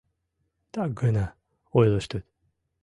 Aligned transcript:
—Так 0.73 0.89
гына 1.01 1.25
ойлыштыт. 1.77 2.25